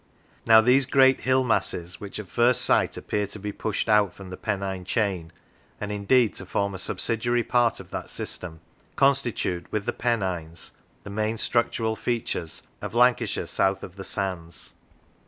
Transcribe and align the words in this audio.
Now 0.47 0.61
these 0.61 0.87
great 0.87 1.21
hill 1.21 1.43
masses, 1.43 2.01
which 2.01 2.17
at 2.17 2.27
first 2.27 2.63
sight 2.63 2.97
appear 2.97 3.27
to 3.27 3.37
be 3.39 3.51
pushed 3.51 3.87
out 3.87 4.15
from 4.15 4.31
the 4.31 4.35
Pennine 4.35 4.83
chain, 4.83 5.31
and 5.79 5.91
indeed 5.91 6.33
to 6.37 6.45
form 6.47 6.73
a 6.73 6.79
subsidiary 6.79 7.43
part 7.43 7.79
of 7.79 7.91
that 7.91 8.09
system, 8.09 8.61
constitute, 8.95 9.71
with 9.71 9.85
the 9.85 9.93
Pennines, 9.93 10.71
the 11.03 11.11
main 11.11 11.37
structural 11.37 11.95
features 11.95 12.63
of 12.81 12.95
Lancashire 12.95 13.45
south 13.45 13.83
of 13.83 13.95
the 13.95 14.03
sands. 14.03 14.73